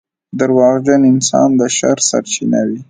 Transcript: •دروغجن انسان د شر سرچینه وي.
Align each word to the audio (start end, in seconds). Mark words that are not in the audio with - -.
•دروغجن 0.39 1.01
انسان 1.11 1.49
د 1.59 1.61
شر 1.77 1.97
سرچینه 2.09 2.59
وي. 2.67 2.79